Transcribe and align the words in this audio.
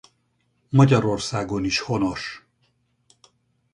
Magyarországon 0.69 1.63
is 1.63 1.79
honos. 1.79 2.45